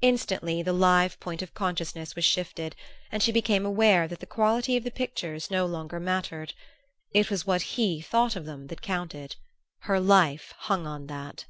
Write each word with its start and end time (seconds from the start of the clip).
Instantly 0.00 0.60
the 0.64 0.72
live 0.72 1.20
point 1.20 1.40
of 1.40 1.54
consciousness 1.54 2.16
was 2.16 2.24
shifted, 2.24 2.74
and 3.12 3.22
she 3.22 3.30
became 3.30 3.64
aware 3.64 4.08
that 4.08 4.18
the 4.18 4.26
quality 4.26 4.76
of 4.76 4.82
the 4.82 4.90
pictures 4.90 5.52
no 5.52 5.66
longer 5.66 6.00
mattered. 6.00 6.52
It 7.12 7.30
was 7.30 7.46
what 7.46 7.62
he 7.78 8.00
thought 8.00 8.34
of 8.34 8.44
them 8.44 8.66
that 8.66 8.82
counted: 8.82 9.36
her 9.82 10.00
life 10.00 10.52
hung 10.58 10.84
on 10.88 11.06
that. 11.06 11.46